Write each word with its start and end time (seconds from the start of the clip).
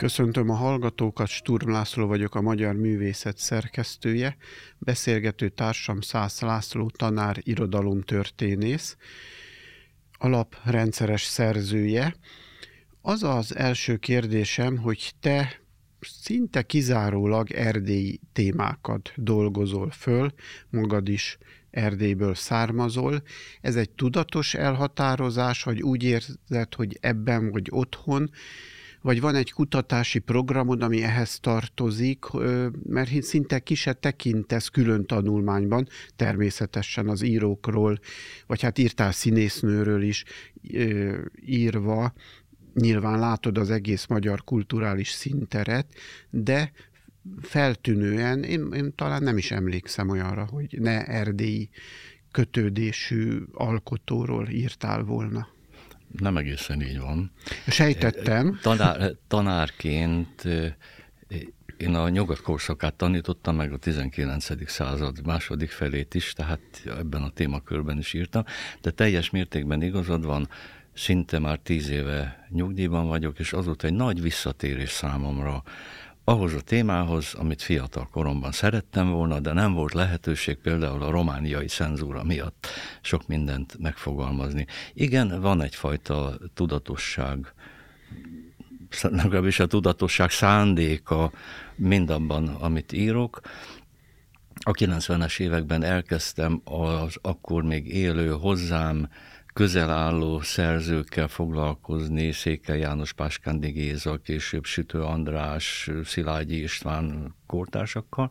Köszöntöm 0.00 0.50
a 0.50 0.54
hallgatókat, 0.54 1.28
Sturm 1.28 1.70
László 1.70 2.06
vagyok, 2.06 2.34
a 2.34 2.40
Magyar 2.40 2.74
Művészet 2.74 3.38
szerkesztője, 3.38 4.36
beszélgető 4.78 5.48
társam 5.48 6.00
Szász 6.00 6.40
László, 6.40 6.90
tanár, 6.90 7.36
irodalomtörténész, 7.40 8.96
alaprendszeres 10.18 11.22
szerzője. 11.22 12.14
Az 13.00 13.22
az 13.22 13.56
első 13.56 13.96
kérdésem, 13.96 14.76
hogy 14.76 15.12
te 15.20 15.60
szinte 16.00 16.62
kizárólag 16.62 17.50
erdélyi 17.50 18.20
témákat 18.32 19.12
dolgozol 19.16 19.90
föl, 19.90 20.32
magad 20.70 21.08
is 21.08 21.38
Erdélyből 21.70 22.34
származol. 22.34 23.22
Ez 23.60 23.76
egy 23.76 23.90
tudatos 23.90 24.54
elhatározás, 24.54 25.62
vagy 25.62 25.82
úgy 25.82 26.02
érzed, 26.02 26.74
hogy 26.74 26.98
ebben 27.00 27.50
vagy 27.50 27.68
otthon, 27.70 28.30
vagy 29.02 29.20
van 29.20 29.34
egy 29.34 29.52
kutatási 29.52 30.18
programod, 30.18 30.82
ami 30.82 31.02
ehhez 31.02 31.38
tartozik, 31.40 32.24
mert 32.88 33.22
szinte 33.22 33.58
ki 33.58 33.74
se 33.74 33.92
tekintesz 33.92 34.68
külön 34.68 35.06
tanulmányban, 35.06 35.88
természetesen 36.16 37.08
az 37.08 37.22
írókról, 37.22 37.98
vagy 38.46 38.62
hát 38.62 38.78
írtál 38.78 39.12
színésznőről 39.12 40.02
is 40.02 40.24
írva, 41.46 42.12
nyilván 42.74 43.18
látod 43.18 43.58
az 43.58 43.70
egész 43.70 44.06
magyar 44.06 44.44
kulturális 44.44 45.10
szinteret, 45.10 45.86
de 46.30 46.72
feltűnően, 47.40 48.42
én, 48.42 48.72
én 48.72 48.94
talán 48.94 49.22
nem 49.22 49.36
is 49.36 49.50
emlékszem 49.50 50.08
olyanra, 50.08 50.44
hogy 50.44 50.76
ne 50.80 51.04
erdélyi 51.06 51.68
kötődésű 52.30 53.38
alkotóról 53.52 54.48
írtál 54.48 55.02
volna. 55.02 55.48
Nem 56.18 56.36
egészen 56.36 56.82
így 56.82 56.98
van. 56.98 57.32
Sejtettem. 57.66 58.58
Tanár, 58.62 59.12
tanárként 59.28 60.44
én 61.76 61.94
a 61.94 62.08
nyugat 62.08 62.40
korszakát 62.40 62.94
tanítottam, 62.94 63.56
meg 63.56 63.72
a 63.72 63.76
19. 63.76 64.70
század 64.70 65.26
második 65.26 65.70
felét 65.70 66.14
is, 66.14 66.32
tehát 66.32 66.60
ebben 66.86 67.22
a 67.22 67.30
témakörben 67.30 67.98
is 67.98 68.12
írtam, 68.12 68.44
de 68.80 68.90
teljes 68.90 69.30
mértékben 69.30 69.82
igazad 69.82 70.24
van, 70.24 70.48
szinte 70.92 71.38
már 71.38 71.58
tíz 71.58 71.88
éve 71.88 72.46
nyugdíjban 72.48 73.06
vagyok, 73.06 73.38
és 73.38 73.52
azóta 73.52 73.86
egy 73.86 73.94
nagy 73.94 74.22
visszatérés 74.22 74.90
számomra 74.90 75.62
ahhoz 76.30 76.54
a 76.54 76.60
témához, 76.60 77.34
amit 77.34 77.62
fiatal 77.62 78.08
koromban 78.12 78.52
szerettem 78.52 79.10
volna, 79.10 79.40
de 79.40 79.52
nem 79.52 79.72
volt 79.72 79.92
lehetőség 79.92 80.56
például 80.56 81.02
a 81.02 81.10
romániai 81.10 81.66
cenzúra 81.66 82.24
miatt 82.24 82.66
sok 83.00 83.26
mindent 83.26 83.76
megfogalmazni. 83.78 84.66
Igen, 84.92 85.40
van 85.40 85.62
egyfajta 85.62 86.38
tudatosság, 86.54 87.54
legalábbis 89.02 89.60
a 89.60 89.66
tudatosság 89.66 90.30
szándéka 90.30 91.32
mindabban, 91.76 92.48
amit 92.48 92.92
írok. 92.92 93.40
A 94.54 94.70
90-es 94.70 95.40
években 95.40 95.82
elkezdtem 95.82 96.60
az 96.64 97.16
akkor 97.22 97.62
még 97.62 97.94
élő 97.94 98.30
hozzám 98.30 99.08
közel 99.52 99.90
álló 99.90 100.40
szerzőkkel 100.40 101.28
foglalkozni, 101.28 102.32
Székely 102.32 102.78
János 102.78 103.12
Páskándi 103.12 103.70
Géza, 103.70 104.16
később 104.16 104.64
Sütő 104.64 105.02
András, 105.02 105.90
Szilágyi 106.04 106.62
István 106.62 107.34
kórtársakkal, 107.46 108.30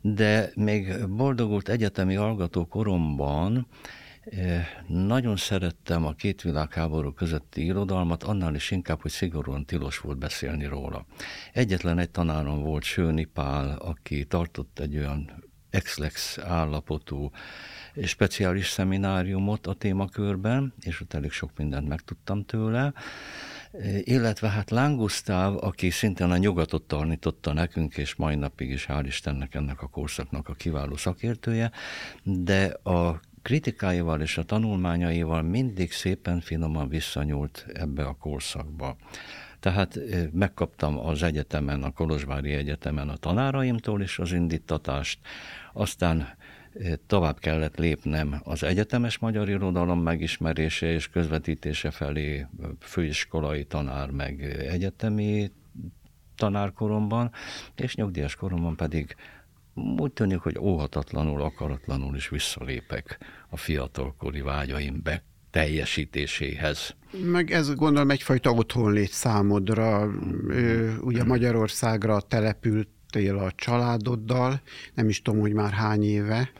de 0.00 0.50
még 0.54 1.06
boldogult 1.08 1.68
egyetemi 1.68 2.14
hallgató 2.14 2.66
koromban 2.66 3.66
eh, 4.24 4.66
nagyon 4.86 5.36
szerettem 5.36 6.06
a 6.06 6.12
két 6.12 6.42
világháború 6.42 7.12
közötti 7.12 7.64
irodalmat, 7.64 8.22
annál 8.22 8.54
is 8.54 8.70
inkább, 8.70 9.00
hogy 9.00 9.10
szigorúan 9.10 9.64
tilos 9.64 9.98
volt 9.98 10.18
beszélni 10.18 10.66
róla. 10.66 11.06
Egyetlen 11.52 11.98
egy 11.98 12.10
tanárom 12.10 12.62
volt, 12.62 12.82
Sőni 12.82 13.24
Pál, 13.24 13.76
aki 13.76 14.24
tartott 14.24 14.78
egy 14.78 14.96
olyan 14.96 15.50
ex-lex 15.70 16.38
állapotú 16.38 17.30
speciális 18.04 18.68
szemináriumot 18.68 19.66
a 19.66 19.74
témakörben, 19.74 20.74
és 20.80 21.00
ott 21.00 21.12
elég 21.12 21.30
sok 21.30 21.50
mindent 21.56 21.88
megtudtam 21.88 22.44
tőle, 22.44 22.92
illetve 24.00 24.48
hát 24.48 24.70
Láng 24.70 24.98
Gusztáv, 24.98 25.56
aki 25.60 25.90
szintén 25.90 26.30
a 26.30 26.36
nyugatot 26.36 26.82
tanította 26.82 27.52
nekünk, 27.52 27.96
és 27.96 28.14
mai 28.14 28.34
napig 28.34 28.70
is 28.70 28.86
hál' 28.88 29.04
Istennek 29.06 29.54
ennek 29.54 29.82
a 29.82 29.86
korszaknak 29.86 30.48
a 30.48 30.54
kiváló 30.54 30.96
szakértője, 30.96 31.70
de 32.22 32.64
a 32.82 33.20
kritikáival 33.42 34.20
és 34.20 34.38
a 34.38 34.42
tanulmányaival 34.42 35.42
mindig 35.42 35.92
szépen 35.92 36.40
finoman 36.40 36.88
visszanyúlt 36.88 37.66
ebbe 37.74 38.04
a 38.04 38.16
korszakba. 38.20 38.96
Tehát 39.60 39.98
megkaptam 40.32 40.98
az 40.98 41.22
egyetemen, 41.22 41.82
a 41.82 41.90
Kolozsvári 41.90 42.52
Egyetemen 42.52 43.08
a 43.08 43.16
tanáraimtól 43.16 44.02
is 44.02 44.18
az 44.18 44.32
indítatást, 44.32 45.18
aztán 45.72 46.36
tovább 47.06 47.38
kellett 47.38 47.76
lépnem 47.76 48.40
az 48.44 48.62
egyetemes 48.62 49.18
magyar 49.18 49.48
irodalom 49.48 50.02
megismerése 50.02 50.92
és 50.92 51.08
közvetítése 51.08 51.90
felé 51.90 52.46
főiskolai 52.80 53.64
tanár 53.64 54.10
meg 54.10 54.42
egyetemi 54.68 55.50
tanárkoromban, 56.36 57.30
és 57.76 57.94
nyugdíjas 57.94 58.34
koromban 58.34 58.76
pedig 58.76 59.16
úgy 59.74 60.12
tűnik, 60.12 60.38
hogy 60.38 60.58
óhatatlanul, 60.58 61.42
akaratlanul 61.42 62.16
is 62.16 62.28
visszalépek 62.28 63.18
a 63.48 63.56
fiatalkori 63.56 64.40
vágyaim 64.40 65.00
be 65.02 65.22
teljesítéséhez. 65.50 66.94
Meg 67.24 67.50
ez 67.50 67.74
gondolom 67.74 68.10
egyfajta 68.10 68.50
otthonlét 68.50 69.10
számodra. 69.10 70.10
Ugye 71.00 71.24
Magyarországra 71.24 72.20
települt 72.20 72.88
éltél 73.14 73.38
a 73.38 73.52
családoddal, 73.56 74.60
nem 74.94 75.08
is 75.08 75.22
tudom, 75.22 75.40
hogy 75.40 75.52
már 75.52 75.72
hány 75.72 76.04
éve. 76.04 76.50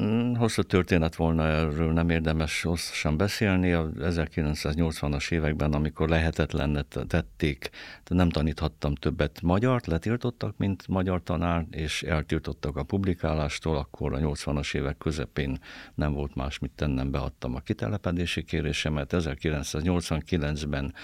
Mm, 0.00 0.34
hosszú 0.34 0.62
történet 0.62 1.16
volna 1.16 1.46
erről, 1.46 1.92
nem 1.92 2.10
érdemes 2.10 2.62
hosszasan 2.62 3.16
beszélni. 3.16 3.72
A 3.72 3.90
1980-as 3.98 5.32
években, 5.32 5.72
amikor 5.72 6.08
lehetetlen 6.08 6.86
tették, 7.08 7.70
nem 8.08 8.28
taníthattam 8.28 8.94
többet 8.94 9.40
magyart, 9.42 9.86
letiltottak, 9.86 10.56
mint 10.56 10.88
magyar 10.88 11.22
tanár, 11.22 11.66
és 11.70 12.02
eltiltottak 12.02 12.76
a 12.76 12.82
publikálástól, 12.82 13.76
akkor 13.76 14.14
a 14.14 14.18
80-as 14.18 14.74
évek 14.74 14.98
közepén 14.98 15.58
nem 15.94 16.12
volt 16.12 16.34
más, 16.34 16.58
mit 16.58 16.72
tennem, 16.74 17.10
beadtam 17.10 17.54
a 17.54 17.60
kitelepedési 17.60 18.42
kérésemet. 18.42 19.12
1989-ben 19.16 20.94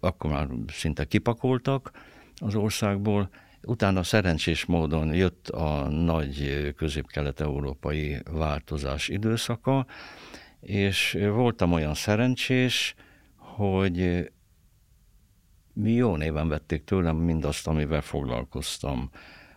akkor 0.00 0.30
már 0.30 0.48
szinte 0.68 1.04
kipakoltak 1.04 1.90
az 2.36 2.54
országból, 2.54 3.30
Utána 3.68 4.02
szerencsés 4.02 4.64
módon 4.64 5.14
jött 5.14 5.48
a 5.48 5.88
nagy 5.88 6.68
közép-kelet-európai 6.76 8.18
változás 8.30 9.08
időszaka, 9.08 9.86
és 10.60 11.18
voltam 11.20 11.72
olyan 11.72 11.94
szerencsés, 11.94 12.94
hogy 13.36 14.30
mi 15.72 15.92
jó 15.92 16.16
néven 16.16 16.48
vették 16.48 16.84
tőlem 16.84 17.16
mindazt, 17.16 17.66
amivel 17.66 18.00
foglalkoztam. 18.00 19.10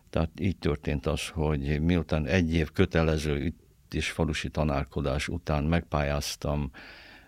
Tehát 0.10 0.30
így 0.40 0.58
történt 0.58 1.06
az, 1.06 1.28
hogy 1.28 1.82
miután 1.82 2.26
egy 2.26 2.54
év 2.54 2.72
kötelező 2.72 3.44
itt 3.46 3.94
is 3.94 4.12
falusi 4.12 4.50
tanárkodás 4.50 5.28
után 5.28 5.64
megpályáztam 5.64 6.72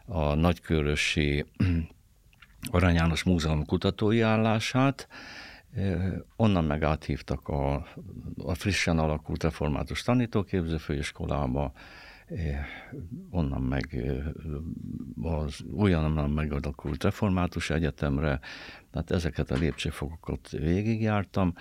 a 0.05 0.33
nagykörösi 0.33 1.45
Arany 2.69 2.95
János 2.95 3.23
Múzeum 3.23 3.65
kutatói 3.65 4.21
állását, 4.21 5.07
onnan 6.35 6.63
meg 6.63 6.83
áthívtak 6.83 7.47
a, 7.47 7.73
a 8.37 8.53
frissen 8.53 8.99
alakult 8.99 9.43
református 9.43 10.01
tanítóképző 10.01 10.77
főiskolába, 10.77 11.71
onnan 13.29 13.61
meg 13.61 14.01
az 15.21 15.61
újonnan 15.71 16.29
megadakult 16.29 17.03
református 17.03 17.69
egyetemre, 17.69 18.39
tehát 18.91 19.11
ezeket 19.11 19.51
a 19.51 19.57
lépcsőfokokat 19.57 20.49
végigjártam, 20.49 21.53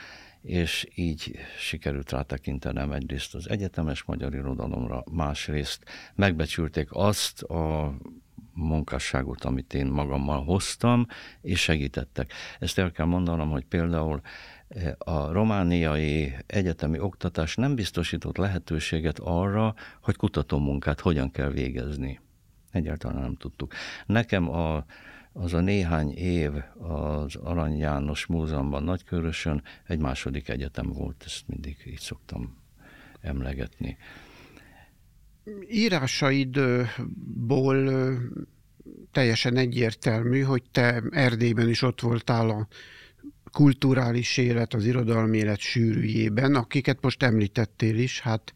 és 0.42 0.88
így 0.94 1.38
sikerült 1.58 2.10
rátekintenem 2.10 2.92
egyrészt 2.92 3.34
az 3.34 3.48
egyetemes 3.48 4.02
magyar 4.02 4.34
irodalomra, 4.34 5.04
másrészt 5.12 5.84
megbecsülték 6.14 6.88
azt 6.90 7.42
a 7.42 7.94
munkásságot, 8.54 9.44
amit 9.44 9.74
én 9.74 9.86
magammal 9.86 10.44
hoztam, 10.44 11.06
és 11.40 11.60
segítettek. 11.60 12.32
Ezt 12.58 12.78
el 12.78 12.90
kell 12.90 13.06
mondanom, 13.06 13.50
hogy 13.50 13.64
például 13.64 14.20
eh, 14.68 14.92
a 14.98 15.32
romániai 15.32 16.36
egyetemi 16.46 16.98
oktatás 16.98 17.54
nem 17.54 17.74
biztosított 17.74 18.36
lehetőséget 18.36 19.18
arra, 19.18 19.74
hogy 20.02 20.16
kutatómunkát 20.16 21.00
hogyan 21.00 21.30
kell 21.30 21.50
végezni. 21.50 22.20
Egyáltalán 22.70 23.20
nem 23.20 23.36
tudtuk. 23.36 23.72
Nekem 24.06 24.50
a, 24.50 24.84
az 25.32 25.54
a 25.54 25.60
néhány 25.60 26.12
év 26.12 26.50
az 26.78 27.36
Arany 27.36 27.76
János 27.76 28.26
Múzeumban 28.26 28.82
Nagykörösön 28.82 29.62
egy 29.86 29.98
második 29.98 30.48
egyetem 30.48 30.92
volt, 30.92 31.22
ezt 31.26 31.42
mindig 31.46 31.76
így 31.86 32.00
szoktam 32.00 32.58
emlegetni 33.20 33.96
írásaidból 35.70 37.90
teljesen 39.12 39.56
egyértelmű, 39.56 40.40
hogy 40.40 40.62
te 40.72 41.02
Erdélyben 41.10 41.68
is 41.68 41.82
ott 41.82 42.00
voltál 42.00 42.50
a 42.50 42.68
kulturális 43.52 44.36
élet, 44.36 44.74
az 44.74 44.86
irodalmi 44.86 45.38
élet 45.38 45.58
sűrűjében, 45.58 46.54
akiket 46.54 46.98
most 47.00 47.22
említettél 47.22 47.98
is, 47.98 48.20
hát 48.20 48.52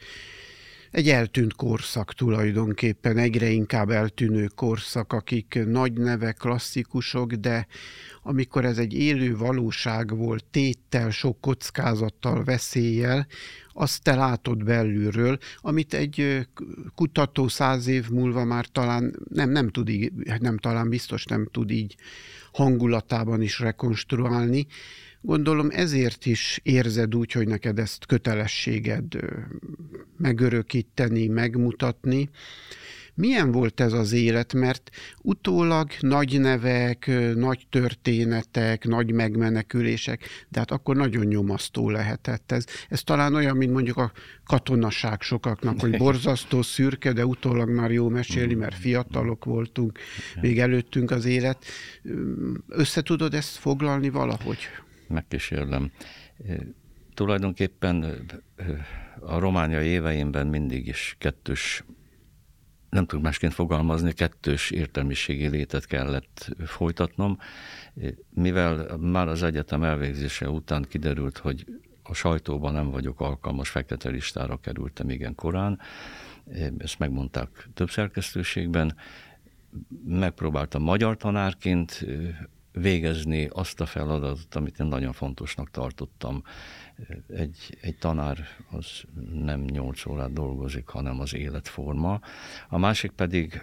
egy 0.95 1.09
eltűnt 1.09 1.55
korszak 1.55 2.13
tulajdonképpen, 2.13 3.17
egyre 3.17 3.49
inkább 3.49 3.91
eltűnő 3.91 4.47
korszak, 4.55 5.13
akik 5.13 5.59
nagy 5.67 5.93
nevek, 5.93 6.37
klasszikusok, 6.37 7.33
de 7.33 7.67
amikor 8.23 8.65
ez 8.65 8.79
egy 8.79 8.93
élő 8.93 9.37
valóság 9.37 10.17
volt, 10.17 10.45
téttel, 10.45 11.11
sok 11.11 11.41
kockázattal, 11.41 12.45
veszéllyel, 12.45 13.27
azt 13.73 14.03
te 14.03 14.15
látod 14.15 14.65
belülről, 14.65 15.39
amit 15.57 15.95
egy 15.95 16.47
kutató 16.95 17.49
száz 17.49 17.87
év 17.87 18.09
múlva 18.11 18.45
már 18.45 18.67
talán 18.67 19.17
nem, 19.29 19.51
nem 19.51 19.69
tud 19.69 19.89
így, 19.89 20.13
nem 20.39 20.59
talán 20.59 20.89
biztos 20.89 21.25
nem 21.25 21.49
tud 21.53 21.71
így 21.71 21.97
hangulatában 22.53 23.43
is 23.43 23.59
rekonstruálni, 23.59 24.67
Gondolom 25.27 25.69
ezért 25.71 26.27
is 26.27 26.61
érzed 26.63 27.15
úgy, 27.15 27.33
hogy 27.33 27.49
neked 27.49 27.79
ezt 27.79 28.07
kötelességed 28.07 29.05
megörökíteni, 30.17 31.27
megmutatni. 31.27 32.31
Milyen 33.15 33.53
volt 33.53 33.81
ez 33.81 33.93
az 33.93 34.13
élet, 34.13 34.53
mert 34.53 34.91
utólag 35.23 35.91
nagy 36.01 36.41
nevek, 36.41 37.11
nagy 37.35 37.67
történetek, 37.71 38.85
nagy 38.85 39.13
megmenekülések, 39.13 40.25
de 40.49 40.59
hát 40.59 40.71
akkor 40.71 40.97
nagyon 40.97 41.25
nyomasztó 41.27 41.91
lehetett 41.91 42.53
ez. 42.53 42.65
Ez 42.89 43.03
talán 43.03 43.35
olyan, 43.35 43.57
mint 43.57 43.73
mondjuk 43.73 43.97
a 43.97 44.13
katonaság 44.45 45.21
sokaknak, 45.21 45.81
hogy 45.81 45.97
borzasztó 46.05 46.63
szürke, 46.63 47.13
de 47.13 47.27
utólag 47.27 47.71
már 47.71 47.91
jó 47.91 48.09
mesélni, 48.09 48.55
mert 48.55 48.77
fiatalok 48.77 49.45
voltunk, 49.45 49.99
még 50.41 50.59
előttünk 50.59 51.11
az 51.11 51.25
élet. 51.25 51.65
Összetudod 52.69 53.35
ezt 53.35 53.57
foglalni 53.57 54.11
valahogy? 54.11 54.59
Megkísérlem. 55.09 55.93
Tulajdonképpen 57.15 58.27
a 59.21 59.39
romániai 59.39 59.87
éveimben 59.87 60.47
mindig 60.47 60.87
is 60.87 61.17
kettős, 61.19 61.85
nem 62.91 63.07
tudok 63.07 63.25
másként 63.25 63.53
fogalmazni, 63.53 64.13
kettős 64.13 64.71
értelmiségi 64.71 65.49
létet 65.49 65.87
kellett 65.87 66.57
folytatnom, 66.65 67.39
mivel 68.31 68.97
már 68.97 69.29
az 69.29 69.43
egyetem 69.43 69.83
elvégzése 69.83 70.49
után 70.49 70.83
kiderült, 70.89 71.39
hogy 71.39 71.67
a 72.03 72.15
sajtóban 72.15 72.73
nem 72.73 72.91
vagyok 72.91 73.21
alkalmas, 73.21 73.69
fekete 73.69 74.09
listára 74.09 74.57
kerültem 74.57 75.11
igen 75.11 75.35
korán, 75.35 75.81
ezt 76.79 76.99
megmondták 76.99 77.69
több 77.75 77.91
szerkesztőségben, 77.91 78.97
megpróbáltam 80.05 80.83
magyar 80.83 81.17
tanárként 81.17 82.07
végezni 82.75 83.49
azt 83.53 83.81
a 83.81 83.87
feladatot, 83.87 84.55
amit 84.55 84.81
én 84.81 84.87
nagyon 84.87 85.13
fontosnak 85.13 85.71
tartottam. 85.71 86.43
Egy, 87.29 87.79
egy 87.81 87.97
tanár 87.99 88.39
az 88.71 89.03
nem 89.33 89.61
nyolc 89.61 90.07
órát 90.07 90.33
dolgozik, 90.33 90.89
hanem 90.89 91.21
az 91.21 91.35
életforma. 91.35 92.21
A 92.69 92.79
másik 92.79 93.11
pedig 93.11 93.63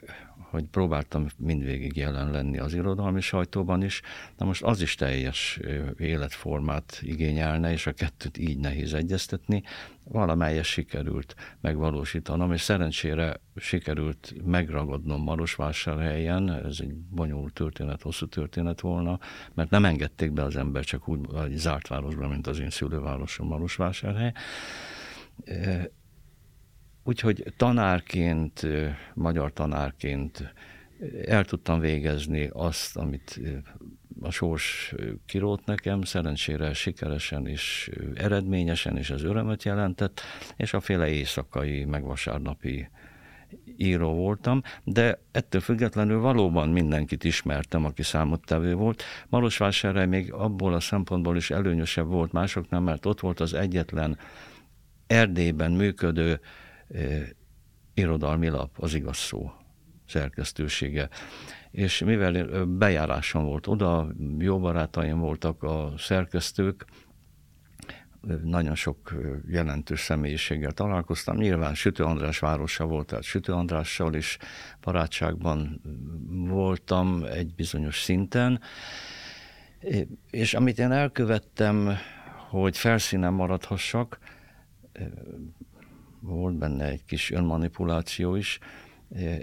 hogy 0.52 0.66
próbáltam 0.66 1.28
mindvégig 1.38 1.96
jelen 1.96 2.32
lenni 2.32 2.58
az 2.58 2.74
irodalmi 2.74 3.22
sajtóban 3.22 3.84
is, 3.84 4.02
na 4.38 4.46
most 4.46 4.64
az 4.64 4.82
is 4.82 4.96
teljes 4.96 5.60
életformát 5.98 7.00
igényelne, 7.02 7.72
és 7.72 7.88
a 7.88 7.92
kettőt 7.92 8.38
így 8.38 8.58
nehéz 8.58 8.94
egyeztetni. 8.94 9.64
Valamelyes 10.04 10.68
sikerült 10.68 11.36
megvalósítanom, 11.62 12.52
és 12.52 12.62
szerencsére 12.62 13.40
sikerült 13.56 14.34
megragadnom 14.46 15.22
Marosvásárhelyen, 15.22 16.54
ez 16.66 16.78
egy 16.80 16.94
bonyolult 16.94 17.54
történet, 17.54 18.02
hosszú 18.02 18.26
történet 18.26 18.82
volna, 18.82 19.20
mert 19.54 19.70
nem 19.70 19.86
engedték 19.86 20.32
be 20.32 20.44
az 20.44 20.56
ember 20.56 20.84
csak 20.84 21.08
úgy 21.08 21.20
zárt 21.52 21.88
városba, 21.88 22.28
mint 22.28 22.48
az 22.48 22.60
én 22.60 22.70
szülővárosom 22.70 23.48
Marosvásárhely 23.48 24.34
Úgyhogy 27.04 27.54
tanárként, 27.58 28.68
magyar 29.14 29.54
tanárként 29.54 30.54
el 31.26 31.46
tudtam 31.46 31.80
végezni 31.80 32.50
azt, 32.52 32.98
amit 32.98 33.42
a 34.22 34.32
sors 34.32 34.94
kirót 35.26 35.66
nekem, 35.66 36.02
szerencsére 36.02 36.74
sikeresen 36.74 37.48
és 37.48 37.92
eredményesen, 38.16 38.98
és 38.98 39.10
az 39.10 39.24
örömöt 39.24 39.64
jelentett, 39.64 40.22
és 40.56 40.74
a 40.74 40.80
féle 40.80 41.08
éjszakai, 41.08 41.86
meg 41.86 42.04
író 43.78 44.14
voltam, 44.14 44.62
de 44.84 45.22
ettől 45.32 45.62
függetlenül 45.62 46.20
valóban 46.20 46.70
mindenkit 46.70 47.24
ismertem, 47.24 47.86
aki 47.86 48.04
számottevő 48.04 48.74
volt. 48.74 49.04
Marosvásárhely 49.30 50.08
még 50.08 50.34
abból 50.34 50.74
a 50.74 50.80
szempontból 50.80 51.36
is 51.38 51.52
előnyösebb 51.52 52.08
volt 52.08 52.32
másoknál, 52.32 52.82
mert 52.82 53.06
ott 53.06 53.20
volt 53.20 53.40
az 53.40 53.54
egyetlen 53.54 54.18
Erdélyben 55.08 55.72
működő 55.72 56.40
irodalmi 57.94 58.48
lap, 58.48 58.76
az 58.80 58.94
igaz 58.94 59.18
szó 59.18 59.52
szerkesztősége. 60.08 61.10
És 61.72 62.04
mivel 62.04 62.66
bejárásom 62.66 63.44
volt 63.44 63.68
oda, 63.68 64.08
jó 64.38 64.60
barátaim 64.60 65.20
voltak 65.20 65.64
a 65.64 65.94
szerkesztők, 65.98 66.86
nagyon 68.44 68.76
sok 68.76 69.16
jelentős 69.48 70.00
személyiséggel 70.00 70.72
találkoztam. 70.72 71.38
Nyilván 71.38 71.74
Sütő 71.74 72.04
András 72.04 72.40
városa 72.40 72.86
volt, 72.86 73.08
tehát 73.08 73.24
Sütő 73.24 73.54
Andrással 73.54 74.14
is 74.14 74.38
barátságban 74.82 75.82
voltam 76.48 77.24
egy 77.24 77.56
bizonyos 77.56 78.02
szinten. 78.02 78.62
És 80.30 80.54
amit 80.54 80.80
én 80.80 80.92
elkövettem, 80.92 81.98
hogy 82.50 82.78
felszínen 82.78 83.34
maradhassak, 83.34 84.20
volt 86.22 86.56
benne 86.58 86.86
egy 86.86 87.06
kis 87.06 87.32
önmanipuláció 87.32 88.36
is, 88.36 88.60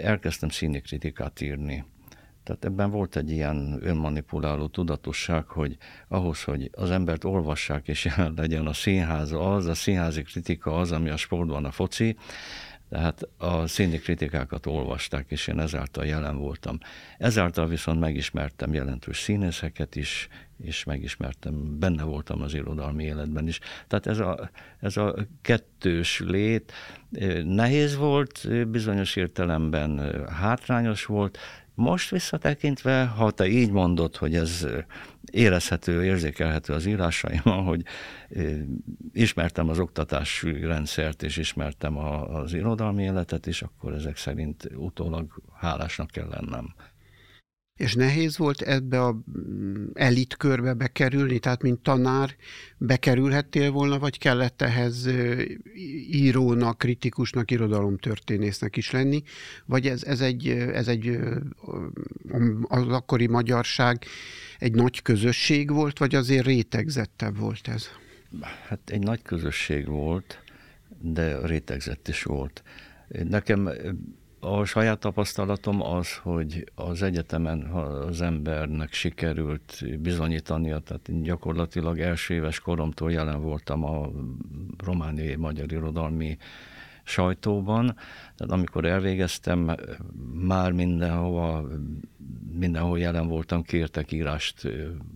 elkezdtem 0.01 0.49
színikritikát 0.49 1.41
írni. 1.41 1.85
Tehát 2.43 2.65
ebben 2.65 2.91
volt 2.91 3.15
egy 3.15 3.31
ilyen 3.31 3.79
önmanipuláló 3.81 4.67
tudatosság, 4.67 5.45
hogy 5.47 5.77
ahhoz, 6.07 6.43
hogy 6.43 6.69
az 6.73 6.91
embert 6.91 7.23
olvassák 7.23 7.87
és 7.87 8.07
legyen 8.35 8.67
a 8.67 8.73
színház 8.73 9.31
az, 9.31 9.65
a 9.65 9.73
színházi 9.73 10.21
kritika 10.21 10.75
az, 10.75 10.91
ami 10.91 11.09
a 11.09 11.17
sportban 11.17 11.65
a 11.65 11.71
foci, 11.71 12.15
tehát 12.89 13.27
a 13.37 13.67
színi 13.67 13.97
kritikákat 13.97 14.65
olvasták, 14.65 15.25
és 15.29 15.47
én 15.47 15.59
ezáltal 15.59 16.05
jelen 16.05 16.37
voltam. 16.37 16.77
Ezáltal 17.17 17.67
viszont 17.67 17.99
megismertem 17.99 18.73
jelentős 18.73 19.19
színészeket 19.19 19.95
is, 19.95 20.27
és 20.63 20.83
megismertem, 20.83 21.79
benne 21.79 22.03
voltam 22.03 22.41
az 22.41 22.53
irodalmi 22.53 23.03
életben 23.03 23.47
is. 23.47 23.59
Tehát 23.87 24.07
ez 24.07 24.19
a, 24.19 24.49
ez 24.79 24.97
a 24.97 25.15
kettős 25.41 26.19
lét 26.19 26.73
nehéz 27.43 27.95
volt, 27.95 28.67
bizonyos 28.69 29.15
értelemben 29.15 30.25
hátrányos 30.29 31.05
volt, 31.05 31.37
most 31.79 32.09
visszatekintve, 32.09 33.05
ha 33.05 33.31
te 33.31 33.47
így 33.47 33.71
mondod, 33.71 34.15
hogy 34.15 34.35
ez 34.35 34.67
érezhető, 35.31 36.03
érzékelhető 36.03 36.73
az 36.73 36.85
írásaimon, 36.85 37.63
hogy 37.63 37.83
ismertem 39.13 39.69
az 39.69 39.79
oktatási 39.79 40.65
rendszert, 40.65 41.23
és 41.23 41.37
ismertem 41.37 41.97
az 41.97 42.53
irodalmi 42.53 43.03
életet 43.03 43.45
is, 43.45 43.61
akkor 43.61 43.93
ezek 43.93 44.17
szerint 44.17 44.69
utólag 44.75 45.41
hálásnak 45.53 46.11
kell 46.11 46.27
lennem. 46.29 46.73
És 47.79 47.95
nehéz 47.95 48.37
volt 48.37 48.61
ebbe 48.61 49.01
a 49.01 49.11
mm, 49.11 49.85
elit 49.93 50.37
körbe 50.37 50.73
bekerülni, 50.73 51.39
tehát 51.39 51.61
mint 51.61 51.79
tanár 51.79 52.35
bekerülhettél 52.77 53.71
volna, 53.71 53.99
vagy 53.99 54.17
kellett 54.17 54.61
ehhez 54.61 55.09
írónak, 56.11 56.77
kritikusnak, 56.77 57.51
irodalomtörténésznek 57.51 58.77
is 58.77 58.91
lenni, 58.91 59.23
vagy 59.65 59.87
ez, 59.87 60.03
ez, 60.03 60.21
egy, 60.21 60.47
ez 60.49 60.87
egy 60.87 61.19
az 62.61 62.87
akkori 62.87 63.27
magyarság 63.27 64.05
egy 64.57 64.73
nagy 64.73 65.01
közösség 65.01 65.71
volt, 65.71 65.97
vagy 65.97 66.15
azért 66.15 66.45
rétegzettebb 66.45 67.37
volt 67.37 67.67
ez? 67.67 67.89
Hát 68.67 68.79
egy 68.85 69.03
nagy 69.03 69.21
közösség 69.21 69.87
volt, 69.87 70.41
de 71.01 71.45
rétegzett 71.45 72.07
is 72.07 72.23
volt. 72.23 72.63
Nekem 73.23 73.69
a 74.39 74.65
saját 74.65 74.99
tapasztalatom 74.99 75.81
az, 75.81 76.15
hogy 76.15 76.71
az 76.75 77.01
egyetemen 77.01 77.67
ha 77.67 77.79
az 77.81 78.21
embernek 78.21 78.93
sikerült 78.93 79.83
bizonyítania, 80.01 80.79
tehát 80.79 81.21
gyakorlatilag 81.21 81.99
első 81.99 82.33
éves 82.33 82.59
koromtól 82.59 83.11
jelen 83.11 83.41
voltam 83.41 83.83
a 83.83 84.09
romániai 84.77 85.35
magyar 85.35 85.71
irodalmi 85.71 86.37
sajtóban, 87.03 87.95
tehát 88.35 88.53
amikor 88.53 88.85
elvégeztem, 88.85 89.75
már 90.33 90.71
mindenhova, 90.71 91.67
mindenhol 92.59 92.99
jelen 92.99 93.27
voltam, 93.27 93.63
kértek 93.63 94.11
írást 94.11 94.67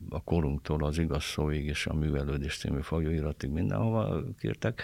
a 0.10 0.24
korunktól 0.24 0.84
az 0.84 0.98
igaz 0.98 1.24
szóig 1.24 1.66
és 1.66 1.86
a 1.86 1.94
művelődés 1.94 2.58
című 2.58 2.82
folyóiratig 2.82 3.50
mindenhova 3.50 4.24
kértek, 4.40 4.84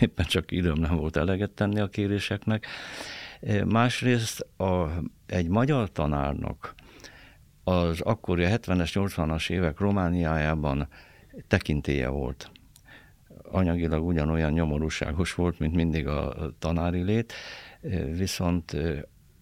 éppen 0.00 0.26
csak 0.26 0.50
időm 0.50 0.78
nem 0.78 0.96
volt 0.96 1.16
eleget 1.16 1.50
tenni 1.50 1.80
a 1.80 1.88
kéréseknek, 1.88 2.66
Másrészt 3.64 4.40
a, 4.56 4.88
egy 5.26 5.48
magyar 5.48 5.92
tanárnak 5.92 6.74
az 7.64 8.00
akkori 8.00 8.44
70-es, 8.48 8.90
80-as 8.94 9.50
évek 9.50 9.78
Romániájában 9.78 10.88
tekintélye 11.48 12.08
volt. 12.08 12.50
Anyagilag 13.42 14.06
ugyanolyan 14.06 14.52
nyomorúságos 14.52 15.34
volt, 15.34 15.58
mint 15.58 15.74
mindig 15.74 16.06
a 16.06 16.34
tanári 16.58 17.02
lét, 17.02 17.32
viszont 18.16 18.76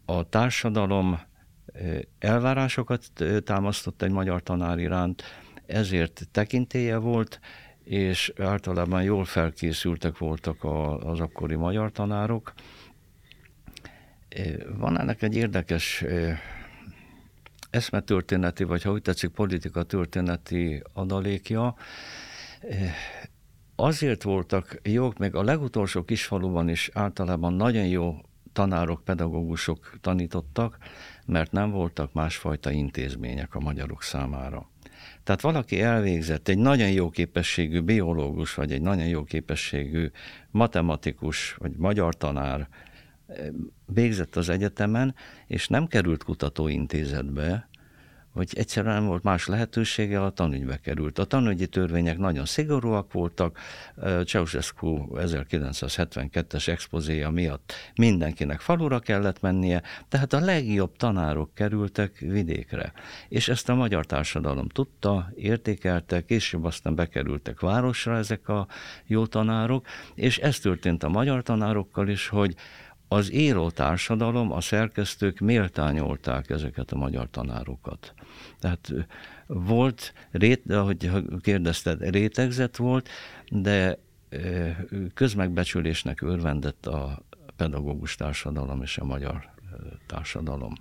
a 0.04 0.28
társadalom 0.28 1.20
elvárásokat 2.18 3.04
támasztott 3.44 4.02
egy 4.02 4.10
magyar 4.10 4.42
tanár 4.42 4.78
iránt, 4.78 5.22
ezért 5.66 6.28
tekintélye 6.32 6.96
volt, 6.96 7.40
és 7.84 8.32
általában 8.38 9.02
jól 9.02 9.24
felkészültek 9.24 10.18
voltak 10.18 10.64
az 11.04 11.20
akkori 11.20 11.54
magyar 11.54 11.92
tanárok. 11.92 12.52
Van 14.78 15.00
ennek 15.00 15.22
egy 15.22 15.36
érdekes 15.36 16.04
eszmetörténeti, 17.70 18.64
vagy 18.64 18.82
ha 18.82 18.92
úgy 18.92 19.02
tetszik, 19.02 19.30
politika 19.30 19.82
történeti 19.82 20.82
adalékja. 20.92 21.74
Azért 23.76 24.22
voltak 24.22 24.80
jók, 24.82 25.18
meg 25.18 25.34
a 25.34 25.42
legutolsó 25.42 26.04
kisfaluban 26.04 26.68
is 26.68 26.90
általában 26.92 27.52
nagyon 27.52 27.86
jó 27.86 28.16
tanárok, 28.52 29.04
pedagógusok 29.04 29.96
tanítottak, 30.00 30.78
mert 31.26 31.52
nem 31.52 31.70
voltak 31.70 32.12
másfajta 32.12 32.70
intézmények 32.70 33.54
a 33.54 33.60
magyarok 33.60 34.02
számára. 34.02 34.70
Tehát 35.24 35.40
valaki 35.40 35.80
elvégzett 35.80 36.48
egy 36.48 36.58
nagyon 36.58 36.90
jó 36.90 37.10
képességű 37.10 37.80
biológus, 37.80 38.54
vagy 38.54 38.72
egy 38.72 38.82
nagyon 38.82 39.06
jó 39.06 39.24
képességű 39.24 40.10
matematikus, 40.50 41.54
vagy 41.54 41.76
magyar 41.76 42.14
tanár, 42.16 42.68
végzett 43.86 44.36
az 44.36 44.48
egyetemen, 44.48 45.14
és 45.46 45.68
nem 45.68 45.86
került 45.86 46.24
kutatóintézetbe, 46.24 47.68
hogy 48.32 48.50
egyszerűen 48.54 48.94
nem 48.94 49.06
volt 49.06 49.22
más 49.22 49.46
lehetősége, 49.46 50.22
a 50.22 50.30
tanügybe 50.30 50.76
került. 50.76 51.18
A 51.18 51.24
tanügyi 51.24 51.66
törvények 51.66 52.18
nagyon 52.18 52.44
szigorúak 52.44 53.12
voltak, 53.12 53.58
Ceausescu 54.26 55.06
1972-es 55.14 56.68
expozéja 56.68 57.30
miatt 57.30 57.72
mindenkinek 57.94 58.60
falura 58.60 58.98
kellett 58.98 59.40
mennie, 59.40 59.82
tehát 60.08 60.32
a 60.32 60.40
legjobb 60.40 60.96
tanárok 60.96 61.54
kerültek 61.54 62.18
vidékre. 62.18 62.92
És 63.28 63.48
ezt 63.48 63.68
a 63.68 63.74
magyar 63.74 64.06
társadalom 64.06 64.68
tudta, 64.68 65.32
értékelte, 65.36 66.24
később 66.24 66.64
aztán 66.64 66.94
bekerültek 66.94 67.60
városra 67.60 68.16
ezek 68.16 68.48
a 68.48 68.66
jó 69.06 69.26
tanárok, 69.26 69.86
és 70.14 70.38
ez 70.38 70.58
történt 70.58 71.02
a 71.02 71.08
magyar 71.08 71.42
tanárokkal 71.42 72.08
is, 72.08 72.28
hogy 72.28 72.54
az 73.12 73.32
író 73.32 73.70
társadalom, 73.70 74.52
a 74.52 74.60
szerkesztők 74.60 75.38
méltányolták 75.38 76.50
ezeket 76.50 76.90
a 76.90 76.96
magyar 76.96 77.28
tanárokat. 77.30 78.14
Tehát 78.58 78.92
volt, 79.46 80.12
rét, 80.30 80.72
ahogy 80.72 81.10
kérdezted, 81.40 82.10
rétegzet 82.10 82.76
volt, 82.76 83.08
de 83.48 83.98
közmegbecsülésnek 85.14 86.22
örvendett 86.22 86.86
a 86.86 87.22
pedagógus 87.56 88.14
társadalom 88.14 88.82
és 88.82 88.98
a 88.98 89.04
magyar 89.04 89.50
társadalom. 90.06 90.72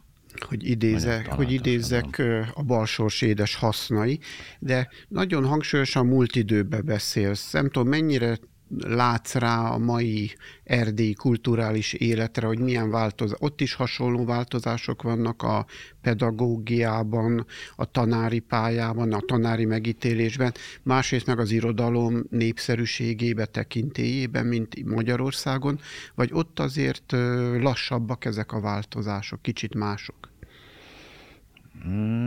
Hogy, 0.47 0.69
idézek, 0.69 1.27
hogy 1.27 1.51
idézzek 1.51 2.21
a 2.53 2.63
balsors 2.63 3.21
édes 3.21 3.55
hasznai, 3.55 4.19
de 4.59 4.89
nagyon 5.07 5.45
hangsúlyosan 5.45 6.05
múlt 6.05 6.35
időbe 6.35 6.81
beszélsz. 6.81 7.51
Nem 7.51 7.69
tudom, 7.69 7.87
mennyire 7.87 8.37
látsz 8.77 9.35
rá 9.35 9.69
a 9.69 9.77
mai 9.77 10.31
erdélyi 10.63 11.13
kulturális 11.13 11.93
életre, 11.93 12.47
hogy 12.47 12.59
milyen 12.59 12.89
változás, 12.89 13.37
ott 13.39 13.61
is 13.61 13.73
hasonló 13.73 14.25
változások 14.25 15.01
vannak 15.01 15.43
a 15.43 15.65
pedagógiában, 16.01 17.45
a 17.75 17.85
tanári 17.85 18.39
pályában, 18.39 19.13
a 19.13 19.19
tanári 19.19 19.65
megítélésben, 19.65 20.53
másrészt 20.83 21.25
meg 21.25 21.39
az 21.39 21.51
irodalom 21.51 22.23
népszerűségébe, 22.29 23.45
tekintélyében, 23.45 24.45
mint 24.45 24.85
Magyarországon, 24.85 25.79
vagy 26.15 26.29
ott 26.33 26.59
azért 26.59 27.11
lassabbak 27.59 28.25
ezek 28.25 28.51
a 28.51 28.59
változások, 28.59 29.41
kicsit 29.41 29.75
mások? 29.75 30.28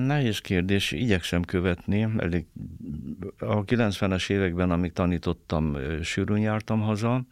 Nehéz 0.07 0.39
kérdés, 0.39 0.93
igyekszem 0.93 1.43
követni. 1.43 2.09
Elég 2.19 2.47
a 3.39 3.65
90-es 3.65 4.31
években, 4.31 4.71
amíg 4.71 4.93
tanítottam, 4.93 5.77
sűrűn 6.03 6.39
jártam 6.39 6.81
haza, 6.81 7.25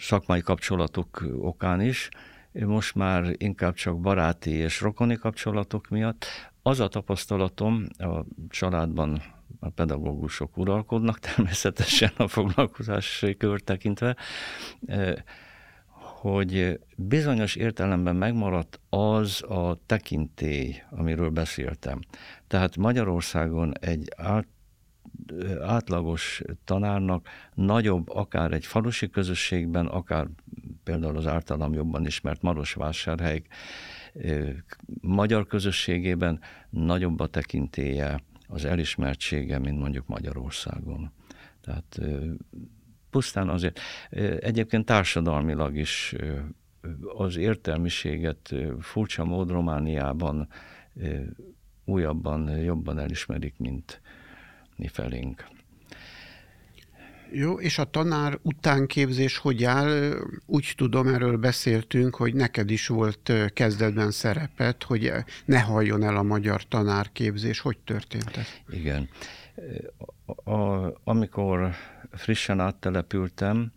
szakmai 0.00 0.40
kapcsolatok 0.40 1.24
okán 1.40 1.80
is. 1.80 2.08
Most 2.52 2.94
már 2.94 3.34
inkább 3.36 3.74
csak 3.74 4.00
baráti 4.00 4.50
és 4.50 4.80
rokoni 4.80 5.16
kapcsolatok 5.16 5.88
miatt. 5.88 6.26
Az 6.62 6.80
a 6.80 6.88
tapasztalatom, 6.88 7.86
a 7.98 8.24
családban 8.48 9.22
a 9.60 9.68
pedagógusok 9.68 10.56
uralkodnak, 10.56 11.18
természetesen 11.34 12.12
a 12.16 12.28
foglalkozási 12.28 13.36
kör 13.36 13.60
tekintve, 13.60 14.16
hogy 16.22 16.80
bizonyos 16.96 17.56
értelemben 17.56 18.16
megmaradt 18.16 18.80
az 18.88 19.42
a 19.42 19.78
tekintély, 19.86 20.82
amiről 20.90 21.30
beszéltem. 21.30 22.00
Tehát 22.46 22.76
Magyarországon 22.76 23.72
egy 23.80 24.08
át, 24.16 24.46
átlagos 25.60 26.42
tanárnak 26.64 27.28
nagyobb, 27.54 28.08
akár 28.08 28.52
egy 28.52 28.66
falusi 28.66 29.10
közösségben, 29.10 29.86
akár 29.86 30.26
például 30.84 31.16
az 31.16 31.26
általam 31.26 31.72
jobban 31.72 32.06
ismert 32.06 32.42
Marosvásárhely 32.42 33.42
magyar 35.00 35.46
közösségében 35.46 36.40
nagyobb 36.70 37.20
a 37.20 37.26
tekintélye, 37.26 38.20
az 38.46 38.64
elismertsége, 38.64 39.58
mint 39.58 39.78
mondjuk 39.78 40.06
Magyarországon. 40.06 41.12
Tehát 41.60 42.00
pusztán 43.12 43.48
azért. 43.48 43.80
Egyébként 44.40 44.84
társadalmilag 44.84 45.76
is 45.76 46.14
az 47.16 47.36
értelmiséget 47.36 48.54
furcsa 48.80 49.24
mód 49.24 49.50
Romániában 49.50 50.48
újabban, 51.84 52.48
jobban 52.48 52.98
elismerik, 52.98 53.54
mint 53.58 54.00
mi 54.76 54.88
felénk. 54.88 55.46
Jó, 57.34 57.60
és 57.60 57.78
a 57.78 57.84
tanár 57.84 58.38
utánképzés 58.42 59.38
hogy 59.38 59.64
áll? 59.64 60.14
Úgy 60.46 60.72
tudom, 60.76 61.08
erről 61.08 61.36
beszéltünk, 61.36 62.14
hogy 62.14 62.34
neked 62.34 62.70
is 62.70 62.86
volt 62.86 63.32
kezdetben 63.54 64.10
szerepet, 64.10 64.82
hogy 64.82 65.12
ne 65.44 65.60
halljon 65.60 66.02
el 66.02 66.16
a 66.16 66.22
magyar 66.22 66.68
tanárképzés. 66.68 67.60
Hogy 67.60 67.78
történt 67.78 68.36
ez? 68.36 68.46
Igen. 68.68 69.08
A, 70.44 70.90
amikor 71.04 71.70
frissen 72.12 72.60
áttelepültem, 72.60 73.72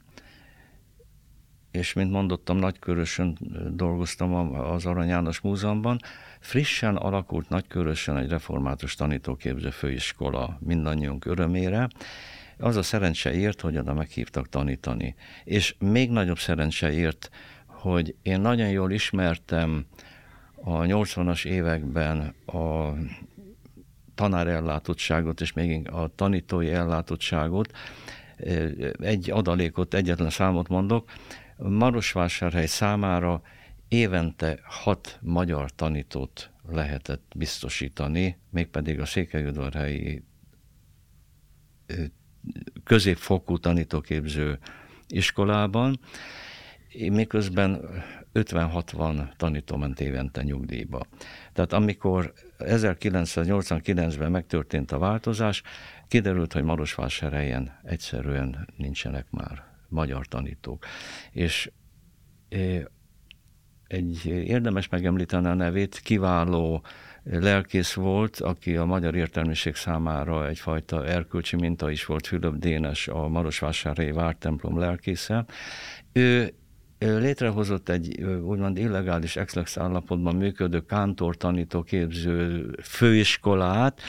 és 1.72 1.94
mint 1.94 2.12
mondottam, 2.12 2.58
Nagykörösön 2.58 3.38
dolgoztam 3.72 4.34
az 4.56 4.86
Arany 4.86 5.08
János 5.08 5.40
Múzeumban. 5.40 6.00
Frissen 6.40 6.96
alakult 6.96 7.50
Nagykörösön 7.50 8.18
egy 8.18 8.30
református 8.30 8.96
tanítóképző 8.96 9.70
főiskola 9.70 10.58
mindannyiunk 10.60 11.26
örömére. 11.26 11.88
Az 12.58 12.76
a 12.76 12.82
szerencse 12.82 13.34
ért, 13.34 13.62
hogy 13.62 13.78
oda 13.78 13.94
meghívtak 13.94 14.50
tanítani. 14.50 15.16
És 15.44 15.76
még 15.80 16.12
nagyobb 16.12 16.38
szerencse 16.38 16.92
ért, 16.92 17.30
hogy 17.66 18.16
én 18.22 18.42
nagyon 18.42 18.70
jól 18.70 18.92
ismertem 18.92 19.86
a 20.64 20.72
80-as 20.72 21.46
években 21.46 22.34
a 22.46 22.94
tanárellátottságot, 24.16 25.42
és 25.42 25.54
még 25.54 25.90
a 25.90 26.12
tanítói 26.16 26.70
ellátottságot, 26.70 27.72
egy 29.00 29.32
adalékot, 29.32 29.94
egyetlen 29.94 30.30
számot 30.30 30.68
mondok, 30.68 31.12
Marosvásárhely 31.58 32.66
számára 32.66 33.42
évente 33.88 34.60
hat 34.64 35.20
magyar 35.22 35.72
tanítót 35.72 36.52
lehetett 36.70 37.32
biztosítani, 37.36 38.38
mégpedig 38.50 39.00
a 39.00 39.06
Székelyudvarhelyi 39.06 40.24
középfokú 42.84 43.58
tanítóképző 43.58 44.60
iskolában, 45.08 46.00
miközben 47.10 47.82
50-60 48.36 49.36
tanító 49.36 49.76
ment 49.76 50.00
évente 50.00 50.44
nyugdíjba. 50.44 51.06
Tehát 51.54 51.74
amikor 51.74 52.34
1989-ben 52.60 54.32
megtörtént 54.32 54.92
a 54.92 54.98
változás, 54.98 55.62
kiderült, 56.08 56.54
hogy 56.54 56.64
Marosvásárhelyen 56.64 57.80
egyszerűen 57.84 58.68
nincsenek 58.78 59.26
már 59.30 59.64
magyar 59.90 60.26
tanítók. 60.26 60.86
És 61.32 61.72
egy 63.88 64.26
érdemes 64.26 64.90
megemlíteni 64.90 65.48
a 65.48 65.54
nevét, 65.54 66.00
kiváló 66.00 66.84
lelkész 67.24 67.94
volt, 67.94 68.40
aki 68.40 68.76
a 68.76 68.86
magyar 68.86 69.16
értelmiség 69.16 69.76
számára 69.76 70.48
egyfajta 70.48 71.06
erkölcsi 71.06 71.56
minta 71.56 71.92
is 71.92 72.06
volt, 72.06 72.28
Fülöp 72.28 72.56
Dénes, 72.56 73.08
a 73.08 73.28
Marosvásárhelyi 73.28 74.12
vártemplom 74.12 74.80
lelkésze. 74.80 75.46
Ő 76.14 76.54
létrehozott 77.06 77.90
egy 77.90 78.24
úgymond 78.24 78.78
illegális 78.78 79.36
exlex 79.36 79.78
állapotban 79.78 80.36
működő 80.36 80.80
kántor 80.80 81.38
tanító 81.38 81.84
képző 81.84 82.70
főiskolát, 82.84 84.02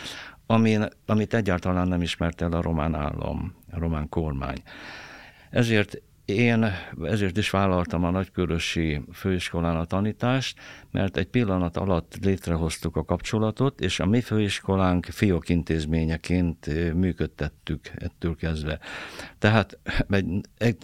amin, 0.47 0.89
amit 1.07 1.35
egyáltalán 1.35 1.89
nem 1.89 2.03
ismert 2.03 2.41
el 2.41 2.53
a 2.53 2.63
román 2.63 2.95
állam, 2.95 3.55
a 3.73 3.79
román 3.79 4.09
kormány. 4.09 4.63
Ezért 5.51 6.03
én 6.27 6.73
ezért 7.03 7.37
is 7.37 7.51
vállaltam 7.51 8.05
a 8.05 8.11
nagykörösi 8.11 9.03
főiskolán 9.13 9.77
a 9.77 9.85
tanítást, 9.85 10.59
mert 10.91 11.17
egy 11.17 11.27
pillanat 11.27 11.77
alatt 11.77 12.17
létrehoztuk 12.23 12.97
a 12.97 13.05
kapcsolatot, 13.05 13.81
és 13.81 14.01
a 14.01 14.07
mi 14.07 14.21
főiskolánk 14.21 15.05
fiók 15.05 15.49
intézményeként 15.49 16.67
működtettük 16.95 17.91
ettől 17.95 18.37
kezdve. 18.37 18.79
Tehát 19.39 19.79
egy, 20.09 20.41
egy 20.59 20.79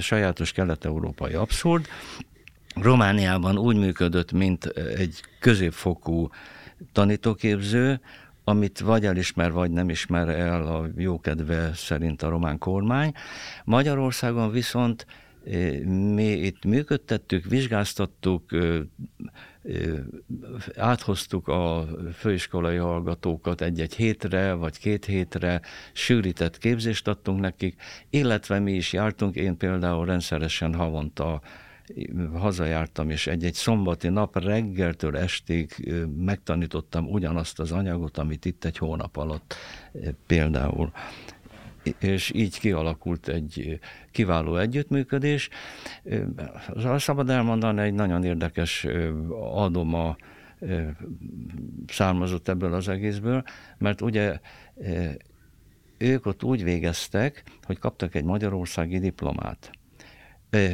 sajátos 0.00 0.52
kelet-európai 0.52 1.34
abszurd. 1.34 1.86
Romániában 2.74 3.58
úgy 3.58 3.76
működött, 3.76 4.32
mint 4.32 4.64
egy 4.96 5.20
középfokú 5.40 6.28
tanítóképző, 6.92 8.00
amit 8.48 8.80
vagy 8.80 9.06
elismer, 9.06 9.52
vagy 9.52 9.70
nem 9.70 9.88
ismer 9.88 10.28
el 10.28 10.66
a 10.66 10.86
jókedve 10.96 11.70
szerint 11.74 12.22
a 12.22 12.28
román 12.28 12.58
kormány. 12.58 13.12
Magyarországon 13.64 14.50
viszont 14.50 15.06
eh, 15.44 15.80
mi 16.14 16.30
itt 16.32 16.64
működtettük, 16.64 17.44
vizsgáztattuk, 17.44 18.52
eh, 18.52 18.80
eh, 19.62 19.94
áthoztuk 20.76 21.48
a 21.48 21.86
főiskolai 22.14 22.76
hallgatókat 22.76 23.60
egy-egy 23.60 23.94
hétre, 23.94 24.52
vagy 24.52 24.78
két 24.78 25.04
hétre, 25.04 25.60
sűrített 25.92 26.58
képzést 26.58 27.08
adtunk 27.08 27.40
nekik, 27.40 27.82
illetve 28.10 28.58
mi 28.58 28.72
is 28.72 28.92
jártunk, 28.92 29.34
én 29.34 29.56
például 29.56 30.06
rendszeresen 30.06 30.74
havonta 30.74 31.40
hazajártam, 32.34 33.10
és 33.10 33.26
egy-egy 33.26 33.54
szombati 33.54 34.08
nap 34.08 34.42
reggeltől 34.44 35.16
estig 35.16 35.94
megtanítottam 36.16 37.08
ugyanazt 37.08 37.60
az 37.60 37.72
anyagot, 37.72 38.18
amit 38.18 38.44
itt 38.44 38.64
egy 38.64 38.78
hónap 38.78 39.16
alatt 39.16 39.54
például 40.26 40.92
és 41.98 42.32
így 42.34 42.58
kialakult 42.58 43.28
egy 43.28 43.78
kiváló 44.10 44.56
együttműködés. 44.56 45.48
Szabad 46.96 47.30
elmondani, 47.30 47.80
egy 47.80 47.94
nagyon 47.94 48.24
érdekes 48.24 48.86
adoma 49.40 50.16
származott 51.88 52.48
ebből 52.48 52.74
az 52.74 52.88
egészből, 52.88 53.42
mert 53.78 54.00
ugye 54.00 54.40
ők 55.98 56.26
ott 56.26 56.44
úgy 56.44 56.64
végeztek, 56.64 57.42
hogy 57.62 57.78
kaptak 57.78 58.14
egy 58.14 58.24
magyarországi 58.24 58.98
diplomát 58.98 59.70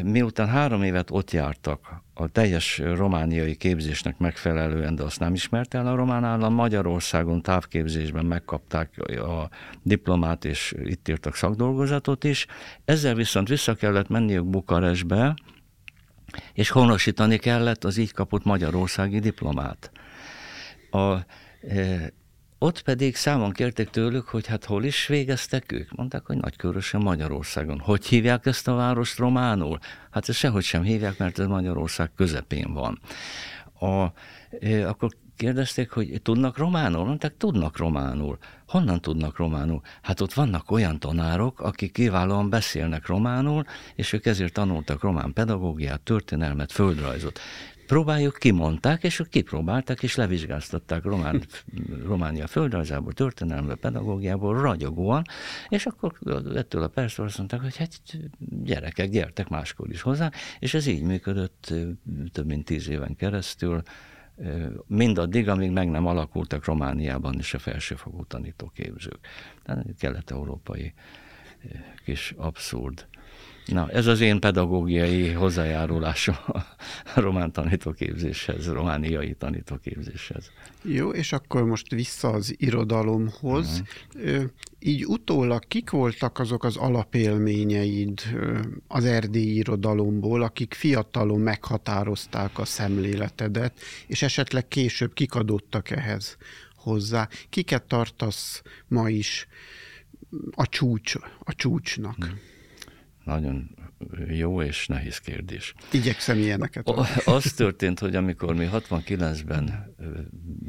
miután 0.05 0.49
három 0.49 0.83
évet 0.83 1.11
ott 1.11 1.31
jártak 1.31 2.03
a 2.15 2.29
teljes 2.29 2.79
romániai 2.79 3.57
képzésnek 3.57 4.19
megfelelően, 4.19 4.95
de 4.95 5.03
azt 5.03 5.19
nem 5.19 5.35
ismerte 5.35 5.79
el 5.79 5.87
a 5.87 5.95
román 5.95 6.25
állam, 6.25 6.55
Magyarországon 6.55 7.43
távképzésben 7.43 8.25
megkapták 8.25 8.99
a 8.99 9.49
diplomát, 9.83 10.45
és 10.45 10.75
itt 10.85 11.09
írtak 11.09 11.35
szakdolgozatot 11.35 12.25
is. 12.25 12.47
Ezzel 12.85 13.15
viszont 13.15 13.49
vissza 13.49 13.75
kellett 13.75 14.09
menniük 14.09 14.47
Bukarestbe, 14.47 15.35
és 16.53 16.71
honosítani 16.71 17.37
kellett 17.37 17.85
az 17.85 17.97
így 17.97 18.13
kapott 18.13 18.45
magyarországi 18.45 19.19
diplomát. 19.19 19.91
A, 20.91 21.15
ott 22.63 22.83
pedig 22.83 23.17
számon 23.17 23.53
kérték 23.53 23.89
tőlük, 23.91 24.29
hogy 24.29 24.47
hát 24.47 24.65
hol 24.65 24.85
is 24.85 25.07
végeztek 25.07 25.73
ők. 25.73 25.97
Mondták, 25.97 26.27
hogy 26.27 26.37
Nagykörösen 26.37 27.01
Magyarországon. 27.01 27.79
Hogy 27.79 28.07
hívják 28.07 28.47
ezt 28.47 28.69
a 28.69 28.75
várost 28.75 29.19
románul? 29.19 29.79
Hát 30.11 30.29
ezt 30.29 30.39
sehogy 30.39 30.63
sem 30.63 30.83
hívják, 30.83 31.19
mert 31.19 31.39
ez 31.39 31.47
Magyarország 31.47 32.11
közepén 32.17 32.73
van. 32.73 33.01
A, 33.79 34.13
e, 34.61 34.89
akkor 34.89 35.11
kérdezték, 35.37 35.91
hogy 35.91 36.21
tudnak 36.23 36.59
románul? 36.59 37.05
Mondták, 37.05 37.37
tudnak 37.37 37.77
románul. 37.77 38.39
Honnan 38.67 39.01
tudnak 39.01 39.37
románul? 39.37 39.81
Hát 40.03 40.21
ott 40.21 40.33
vannak 40.33 40.71
olyan 40.71 40.99
tanárok, 40.99 41.61
akik 41.61 41.93
kiválóan 41.93 42.51
beszélnek 42.51 43.07
románul, 43.07 43.65
és 43.95 44.13
ők 44.13 44.27
ezért 44.27 44.53
tanultak 44.53 45.03
román 45.03 45.33
pedagógiát, 45.33 46.01
történelmet, 46.01 46.73
földrajzot 46.73 47.41
próbáljuk, 47.87 48.37
kimondták, 48.39 49.03
és 49.03 49.19
ők 49.19 49.29
kipróbálták, 49.29 50.03
és 50.03 50.15
levizsgáztatták 50.15 51.05
Román, 51.05 51.43
Románia 52.05 52.47
földrajzából, 52.47 53.13
történelemből, 53.13 53.77
pedagógiából 53.77 54.61
ragyogóan, 54.61 55.23
és 55.69 55.87
akkor 55.87 56.19
ettől 56.55 56.83
a 56.83 56.89
persze 56.89 57.23
azt 57.23 57.39
mondták, 57.39 57.61
hogy 57.61 57.77
hát 57.77 57.91
gyerekek, 58.63 59.11
gyertek 59.11 59.49
máskor 59.49 59.91
is 59.91 60.03
hozzá, 60.03 60.31
és 60.59 60.75
ez 60.75 60.87
így 60.87 61.03
működött 61.03 61.75
több 62.33 62.47
mint 62.47 62.65
tíz 62.65 62.89
éven 62.89 63.17
keresztül, 63.17 63.83
mindaddig, 64.87 65.49
amíg 65.49 65.71
meg 65.71 65.91
nem 65.91 66.07
alakultak 66.07 66.65
Romániában 66.65 67.39
is 67.39 67.55
a 67.55 67.59
felsőfokú 67.59 68.25
tanítóképzők. 68.25 69.19
Tehát 69.63 69.87
kelet-európai 69.99 70.93
kis 72.05 72.35
abszurd 72.37 73.07
Na, 73.67 73.91
ez 73.91 74.07
az 74.07 74.21
én 74.21 74.41
pedagógiai 74.41 75.29
hozzájárulásom 75.29 76.37
a 77.15 77.21
román 77.21 77.53
tanítóképzéshez, 77.53 78.67
romániai 78.69 79.35
tanítóképzéshez. 79.35 80.51
Jó, 80.83 81.11
és 81.11 81.33
akkor 81.33 81.65
most 81.65 81.91
vissza 81.91 82.29
az 82.29 82.55
irodalomhoz. 82.59 83.83
Uh-huh. 84.15 84.45
Így 84.79 85.07
utólag 85.07 85.67
kik 85.69 85.91
voltak 85.91 86.39
azok 86.39 86.65
az 86.65 86.77
alapélményeid 86.77 88.21
az 88.89 89.05
erdélyi 89.05 89.57
irodalomból, 89.57 90.43
akik 90.43 90.75
fiatalon 90.75 91.41
meghatározták 91.41 92.59
a 92.59 92.65
szemléletedet, 92.65 93.81
és 94.07 94.23
esetleg 94.23 94.69
később 94.69 95.13
kikadottak 95.13 95.91
ehhez 95.91 96.37
hozzá? 96.77 97.29
Kiket 97.49 97.83
tartasz 97.83 98.63
ma 98.89 99.09
is 99.09 99.47
a 100.51 100.69
csúcs, 100.69 101.15
a 101.39 101.55
csúcsnak? 101.55 102.19
Uh-huh 102.19 102.39
nagyon 103.25 103.77
jó 104.29 104.63
és 104.63 104.87
nehéz 104.87 105.19
kérdés. 105.19 105.75
Igyekszem 105.93 106.39
ilyeneket. 106.39 106.89
Az 107.25 107.53
történt, 107.53 107.99
hogy 107.99 108.17
amikor 108.17 108.55
mi 108.55 108.69
69-ben 108.73 109.95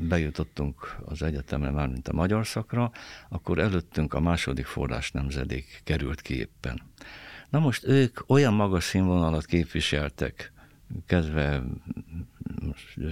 bejutottunk 0.08 0.96
az 1.06 1.22
egyetemre, 1.22 1.72
mármint 1.72 2.08
a 2.08 2.14
magyar 2.14 2.48
szakra, 2.48 2.92
akkor 3.30 3.60
előttünk 3.60 4.14
a 4.14 4.20
második 4.20 4.66
forrás 4.66 5.12
nemzedék 5.12 5.82
került 5.84 6.22
ki 6.22 6.38
éppen. 6.38 6.82
Na 7.50 7.60
most 7.60 7.86
ők 7.86 8.20
olyan 8.28 8.54
magas 8.54 8.84
színvonalat 8.84 9.46
képviseltek, 9.46 10.54
kezdve 11.06 11.64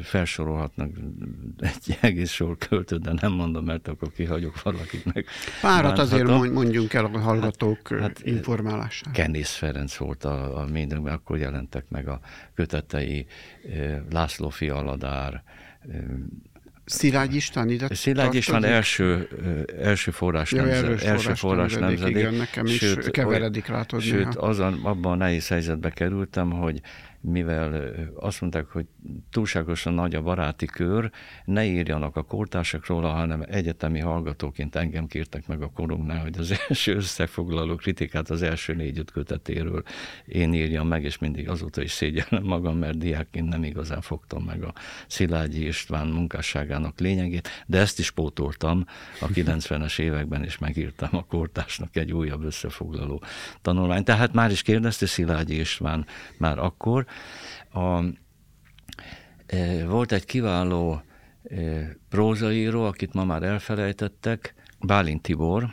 felsorolhatnak 0.04 0.91
egy 1.60 1.97
egész 2.01 2.32
sor 2.32 2.58
költőt, 2.58 3.01
de 3.01 3.13
nem 3.21 3.32
mondom, 3.32 3.65
mert 3.65 3.88
akkor 3.88 4.12
kihagyok 4.12 4.62
valakit 4.62 5.13
meg. 5.13 5.25
Párat 5.62 5.99
azért 5.99 6.27
mondjunk 6.51 6.93
el 6.93 7.06
a 7.06 7.19
hallgatók 7.19 7.88
hát, 7.89 7.99
hát, 7.99 8.21
informálására. 8.23 9.12
Kenész 9.12 9.54
Ferenc 9.54 9.95
volt 9.95 10.23
a, 10.23 10.60
a 10.60 10.65
mindönkben, 10.65 11.13
akkor 11.13 11.38
jelentek 11.38 11.86
meg 11.89 12.08
a 12.08 12.19
kötetei, 12.54 13.25
László 14.10 14.49
Fialadár, 14.49 15.43
Szilágy 16.86 17.36
István 17.36 17.69
ide 17.69 17.88
Szilágy 17.95 18.36
István 18.36 18.63
első, 18.63 19.27
első 19.82 20.12
forrás, 20.12 20.51
ja, 20.51 20.63
nemzed, 20.63 21.04
első 21.04 21.34
forrás, 21.34 21.73
nemzedék. 21.73 22.15
Igen, 22.15 22.34
nekem 22.34 22.65
sőt, 22.65 22.97
is 22.97 23.10
keveredik, 23.12 23.67
látod 23.67 24.01
Sőt, 24.01 24.27
néha. 24.27 24.47
azon, 24.47 24.80
abban 24.84 25.12
a 25.12 25.15
nehéz 25.15 25.47
helyzetbe 25.47 25.89
kerültem, 25.89 26.51
hogy 26.51 26.82
mivel 27.21 27.93
azt 28.15 28.41
mondták, 28.41 28.67
hogy 28.67 28.86
túlságosan 29.29 29.93
nagy 29.93 30.15
a 30.15 30.21
baráti 30.21 30.65
kör, 30.65 31.12
ne 31.45 31.65
írjanak 31.65 32.15
a 32.15 32.23
kortársak 32.23 32.86
róla, 32.86 33.10
hanem 33.10 33.43
egyetemi 33.47 33.99
hallgatóként 33.99 34.75
engem 34.75 35.07
kértek 35.07 35.47
meg 35.47 35.62
a 35.62 35.69
korunknál, 35.69 36.21
hogy 36.21 36.38
az 36.38 36.53
első 36.67 36.95
összefoglaló 36.95 37.75
kritikát 37.75 38.29
az 38.29 38.41
első 38.41 38.73
négy-öt 38.73 39.12
kötetéről 39.12 39.84
én 40.25 40.53
írjam 40.53 40.88
meg, 40.88 41.03
és 41.03 41.17
mindig 41.17 41.49
azóta 41.49 41.81
is 41.81 41.91
szégyellem 41.91 42.43
magam, 42.43 42.77
mert 42.77 42.97
diákként 42.97 43.49
nem 43.49 43.63
igazán 43.63 44.01
fogtam 44.01 44.43
meg 44.43 44.63
a 44.63 44.73
Szilágyi 45.07 45.67
István 45.67 46.07
munkásságának 46.07 46.99
lényegét, 46.99 47.49
de 47.65 47.79
ezt 47.79 47.99
is 47.99 48.12
pótoltam 48.12 48.86
a 49.19 49.27
90-es 49.27 49.99
években, 50.07 50.43
és 50.43 50.57
megírtam 50.57 51.10
a 51.12 51.25
kortársnak 51.25 51.95
egy 51.95 52.12
újabb 52.12 52.43
összefoglaló 52.43 53.23
tanulmányt. 53.62 54.05
Tehát 54.05 54.34
már 54.34 54.51
is 54.51 54.62
kérdezte 54.62 55.05
Szilágyi 55.05 55.60
István 55.60 56.05
már 56.38 56.60
akkor, 56.60 57.05
a, 57.74 58.04
volt 59.88 60.12
egy 60.12 60.26
kiváló 60.26 61.02
prózaíró, 62.10 62.84
akit 62.84 63.13
ma 63.13 63.24
már 63.24 63.43
elfelejtettek, 63.43 64.54
Bálint 64.80 65.21
Tibor, 65.21 65.69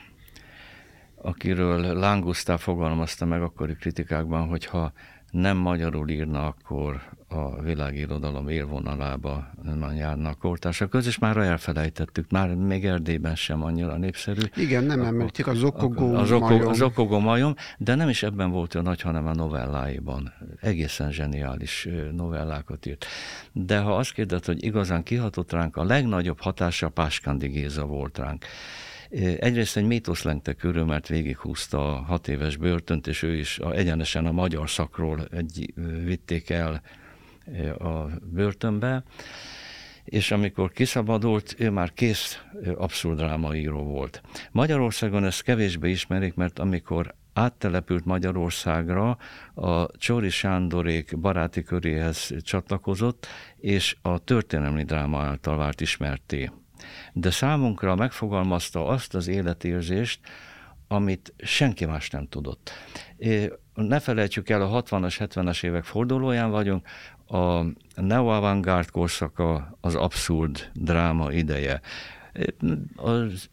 akiről 1.14 1.98
Láng 1.98 2.24
Gusztáv 2.24 2.60
fogalmazta 2.60 3.24
meg 3.24 3.42
akkori 3.42 3.74
kritikákban, 3.74 4.48
hogy 4.48 4.64
ha 4.64 4.92
nem 5.30 5.56
magyarul 5.56 6.08
írna, 6.08 6.46
akkor 6.46 7.00
a 7.28 7.62
világirodalom 7.62 8.48
élvonalába 8.48 9.50
nem 9.62 9.94
járnak 9.96 10.38
kortársak 10.38 10.90
köz, 10.90 11.06
és 11.06 11.18
már 11.18 11.36
elfelejtettük, 11.36 12.30
már 12.30 12.54
még 12.54 12.86
Erdélyben 12.86 13.34
sem 13.34 13.62
annyira 13.62 13.96
népszerű. 13.96 14.40
Igen, 14.56 14.84
nem 14.84 15.00
említik 15.00 15.46
az 15.46 15.62
okogó 15.62 16.14
az, 16.14 16.30
majom. 16.30 16.66
az 16.66 16.82
okogó 16.82 17.18
majom, 17.18 17.54
de 17.78 17.94
nem 17.94 18.08
is 18.08 18.22
ebben 18.22 18.50
volt 18.50 18.74
olyan 18.74 18.86
nagy, 18.86 19.00
hanem 19.00 19.26
a 19.26 19.34
novelláiban. 19.34 20.32
Egészen 20.60 21.12
zseniális 21.12 21.88
novellákat 22.12 22.86
írt. 22.86 23.06
De 23.52 23.78
ha 23.78 23.96
azt 23.96 24.12
kérdezed, 24.12 24.44
hogy 24.44 24.64
igazán 24.64 25.02
kihatott 25.02 25.52
ránk, 25.52 25.76
a 25.76 25.84
legnagyobb 25.84 26.40
hatása 26.40 26.88
Páskandi 26.88 27.48
Géza 27.48 27.84
volt 27.84 28.18
ránk. 28.18 28.44
Egyrészt 29.10 29.76
egy 29.76 29.86
mítosz 29.86 30.22
lengte 30.22 30.52
körül, 30.52 30.84
mert 30.84 31.08
végighúzta 31.08 31.96
a 31.96 32.02
hat 32.02 32.28
éves 32.28 32.56
börtönt, 32.56 33.06
és 33.06 33.22
ő 33.22 33.36
is 33.36 33.58
egyenesen 33.58 34.26
a 34.26 34.32
magyar 34.32 34.70
szakról 34.70 35.28
egy, 35.32 35.72
vitték 36.04 36.50
el 36.50 36.82
a 37.78 38.06
börtönbe, 38.22 39.02
és 40.04 40.30
amikor 40.30 40.72
kiszabadult, 40.72 41.54
ő 41.58 41.70
már 41.70 41.92
kész 41.92 42.42
abszurd 42.74 43.16
drámaíró 43.16 43.82
volt. 43.82 44.22
Magyarországon 44.50 45.24
ezt 45.24 45.42
kevésbé 45.42 45.90
ismerik, 45.90 46.34
mert 46.34 46.58
amikor 46.58 47.14
áttelepült 47.32 48.04
Magyarországra, 48.04 49.18
a 49.54 49.96
Csori 49.96 50.30
Sándorék 50.30 51.18
baráti 51.18 51.62
köréhez 51.62 52.34
csatlakozott, 52.40 53.26
és 53.56 53.96
a 54.02 54.18
történelmi 54.18 54.84
dráma 54.84 55.22
által 55.22 55.56
vált 55.56 55.80
ismerté 55.80 56.50
de 57.12 57.30
számunkra 57.30 57.94
megfogalmazta 57.94 58.86
azt 58.86 59.14
az 59.14 59.28
életérzést, 59.28 60.20
amit 60.88 61.34
senki 61.38 61.84
más 61.84 62.10
nem 62.10 62.28
tudott. 62.28 62.70
Ne 63.74 64.00
felejtsük 64.00 64.48
el, 64.48 64.62
a 64.62 64.82
60-as, 64.82 65.16
70-es 65.18 65.64
évek 65.64 65.84
fordulóján 65.84 66.50
vagyunk, 66.50 66.86
a 67.26 67.62
neo-avantgárd 67.94 68.90
korszaka 68.90 69.78
az 69.80 69.94
abszurd 69.94 70.70
dráma 70.74 71.32
ideje. 71.32 71.80
Az, 72.96 73.48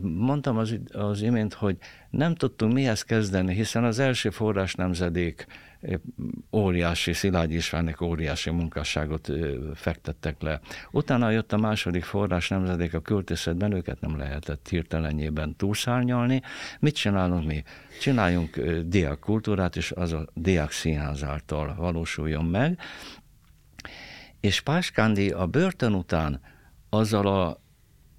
mondtam 0.00 0.56
az, 0.56 0.78
az 0.92 1.22
imént, 1.22 1.54
hogy 1.54 1.76
nem 2.10 2.34
tudtunk 2.34 2.72
mihez 2.72 3.02
kezdeni, 3.02 3.54
hiszen 3.54 3.84
az 3.84 3.98
első 3.98 4.30
forrás 4.30 4.74
nemzedék 4.74 5.46
óriási, 6.52 7.12
Szilágyi 7.12 7.54
Istvánnak 7.54 8.00
óriási 8.00 8.50
munkásságot 8.50 9.28
fektettek 9.74 10.42
le. 10.42 10.60
Utána 10.90 11.30
jött 11.30 11.52
a 11.52 11.56
második 11.56 12.04
forrás 12.04 12.48
nemzedék 12.48 12.94
a 12.94 13.00
költészetben, 13.00 13.72
őket 13.72 14.00
nem 14.00 14.16
lehetett 14.16 14.68
hirtelenjében 14.68 15.56
túlszárnyalni. 15.56 16.42
Mit 16.80 16.94
csinálunk 16.94 17.46
mi? 17.46 17.62
Csináljunk 18.00 18.60
diák 18.86 19.18
kultúrát, 19.18 19.76
és 19.76 19.92
az 19.92 20.12
a 20.12 20.26
diák 20.34 20.70
színház 20.70 21.24
által 21.24 21.74
valósuljon 21.74 22.44
meg. 22.44 22.78
És 24.40 24.60
Páskándi 24.60 25.30
a 25.30 25.46
börtön 25.46 25.94
után 25.94 26.40
azzal 26.88 27.26
a 27.26 27.60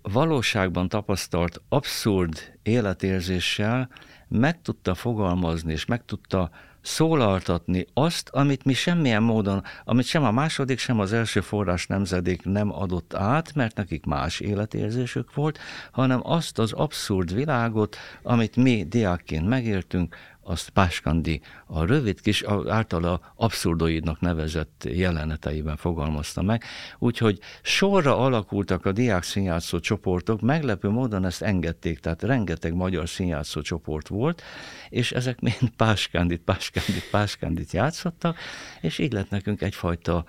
valóságban 0.01 0.89
tapasztalt 0.89 1.61
abszurd 1.69 2.57
életérzéssel 2.63 3.89
meg 4.31 4.61
tudta 4.61 4.93
fogalmazni, 4.93 5.71
és 5.71 5.85
meg 5.85 6.05
tudta 6.05 6.49
szólaltatni 6.81 7.85
azt, 7.93 8.29
amit 8.29 8.65
mi 8.65 8.73
semmilyen 8.73 9.23
módon, 9.23 9.63
amit 9.85 10.05
sem 10.05 10.23
a 10.23 10.31
második, 10.31 10.79
sem 10.79 10.99
az 10.99 11.13
első 11.13 11.41
forrás 11.41 11.87
nemzedék 11.87 12.43
nem 12.43 12.73
adott 12.73 13.13
át, 13.13 13.55
mert 13.55 13.75
nekik 13.75 14.05
más 14.05 14.39
életérzésük 14.39 15.33
volt, 15.33 15.59
hanem 15.91 16.19
azt 16.23 16.59
az 16.59 16.71
abszurd 16.73 17.33
világot, 17.33 17.95
amit 18.23 18.55
mi 18.55 18.85
diákként 18.89 19.47
megértünk, 19.47 20.15
azt 20.51 20.69
Páskandi 20.69 21.41
a 21.65 21.85
rövid 21.85 22.21
kis, 22.21 22.43
általa 22.67 23.33
abszurdoidnak 23.35 24.19
nevezett 24.19 24.87
jeleneteiben 24.89 25.75
fogalmazta 25.75 26.41
meg. 26.41 26.63
Úgyhogy 26.99 27.39
sorra 27.61 28.17
alakultak 28.17 28.85
a 28.85 28.91
diák 28.91 29.23
színjátszó 29.23 29.79
csoportok, 29.79 30.41
meglepő 30.41 30.89
módon 30.89 31.25
ezt 31.25 31.41
engedték, 31.41 31.99
tehát 31.99 32.23
rengeteg 32.23 32.73
magyar 32.73 33.09
színjátszó 33.09 33.61
csoport 33.61 34.07
volt, 34.07 34.41
és 34.89 35.11
ezek 35.11 35.39
mind 35.39 35.69
Páskandit, 35.75 36.41
Páskandit, 36.41 37.09
Páskandit 37.11 37.71
játszottak, 37.71 38.37
és 38.81 38.97
így 38.97 39.13
lett 39.13 39.29
nekünk 39.29 39.61
egyfajta 39.61 40.25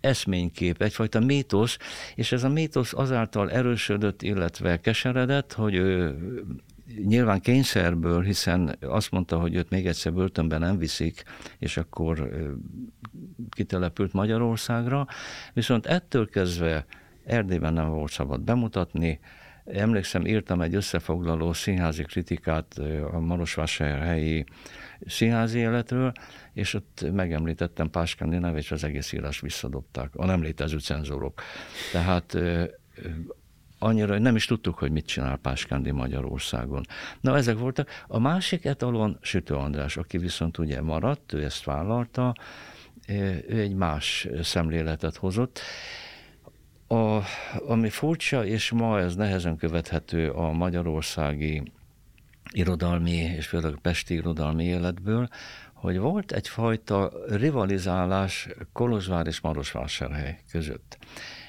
eszménykép, 0.00 0.82
egyfajta 0.82 1.20
mítosz, 1.20 1.78
és 2.14 2.32
ez 2.32 2.44
a 2.44 2.48
mítosz 2.48 2.94
azáltal 2.94 3.50
erősödött, 3.50 4.22
illetve 4.22 4.80
keseredett, 4.80 5.52
hogy 5.52 5.74
ő 5.74 6.16
nyilván 7.04 7.40
kényszerből, 7.40 8.22
hiszen 8.22 8.76
azt 8.80 9.10
mondta, 9.10 9.38
hogy 9.38 9.54
őt 9.54 9.70
még 9.70 9.86
egyszer 9.86 10.12
börtönben 10.12 10.60
nem 10.60 10.78
viszik, 10.78 11.22
és 11.58 11.76
akkor 11.76 12.30
kitelepült 13.50 14.12
Magyarországra, 14.12 15.06
viszont 15.52 15.86
ettől 15.86 16.28
kezdve 16.28 16.86
Erdélyben 17.24 17.72
nem 17.72 17.88
volt 17.88 18.10
szabad 18.10 18.40
bemutatni, 18.40 19.20
Emlékszem, 19.72 20.26
írtam 20.26 20.60
egy 20.60 20.74
összefoglaló 20.74 21.52
színházi 21.52 22.02
kritikát 22.02 22.78
a 23.12 23.18
Marosvásárhelyi 23.20 24.44
színházi 25.06 25.58
életről, 25.58 26.12
és 26.52 26.74
ott 26.74 27.06
megemlítettem 27.12 27.90
Páskandi 27.90 28.38
nevét, 28.38 28.62
és 28.62 28.70
az 28.70 28.84
egész 28.84 29.12
írás 29.12 29.40
visszadobták, 29.40 30.10
a 30.14 30.26
nem 30.26 30.42
létező 30.42 30.78
cenzorok. 30.78 31.42
Tehát 31.92 32.36
annyira, 33.78 34.12
hogy 34.12 34.20
nem 34.20 34.36
is 34.36 34.46
tudtuk, 34.46 34.78
hogy 34.78 34.90
mit 34.90 35.06
csinál 35.06 35.36
Páskándi 35.36 35.90
Magyarországon. 35.90 36.86
Na, 37.20 37.36
ezek 37.36 37.58
voltak. 37.58 38.04
A 38.06 38.18
másik 38.18 38.64
etalon 38.64 39.18
Sütő 39.20 39.54
András, 39.54 39.96
aki 39.96 40.18
viszont 40.18 40.58
ugye 40.58 40.80
maradt, 40.82 41.32
ő 41.32 41.44
ezt 41.44 41.64
vállalta, 41.64 42.34
ő 43.48 43.60
egy 43.60 43.74
más 43.74 44.28
szemléletet 44.42 45.16
hozott. 45.16 45.60
A, 46.88 47.18
ami 47.66 47.88
furcsa, 47.88 48.44
és 48.44 48.70
ma 48.70 49.00
ez 49.00 49.14
nehezen 49.14 49.56
követhető 49.56 50.30
a 50.30 50.52
magyarországi 50.52 51.62
irodalmi, 52.50 53.16
és 53.16 53.46
főleg 53.46 53.74
pesti 53.82 54.14
irodalmi 54.14 54.64
életből, 54.64 55.28
hogy 55.72 55.98
volt 55.98 56.32
egyfajta 56.32 57.12
rivalizálás 57.28 58.48
Kolozsvár 58.72 59.26
és 59.26 59.40
Marosvásárhely 59.40 60.38
között 60.50 60.98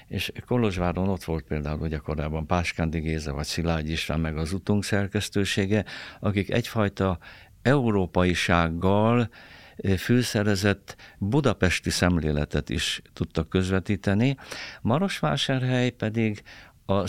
és 0.09 0.31
Kolozsváron 0.45 1.07
ott 1.07 1.23
volt 1.23 1.43
például 1.43 1.79
ugye 1.79 1.97
korábban 1.97 2.47
Páskándi 2.47 2.99
Géza, 2.99 3.33
vagy 3.33 3.45
Szilágy 3.45 3.89
István, 3.89 4.19
meg 4.19 4.37
az 4.37 4.53
utunk 4.53 4.83
szerkesztősége, 4.83 5.85
akik 6.19 6.51
egyfajta 6.51 7.17
európaisággal 7.61 9.29
eh, 9.75 9.97
fűszerezett 9.97 10.95
budapesti 11.17 11.89
szemléletet 11.89 12.69
is 12.69 13.01
tudtak 13.13 13.49
közvetíteni. 13.49 14.37
Marosvásárhely 14.81 15.89
pedig 15.89 16.43
a 16.85 17.07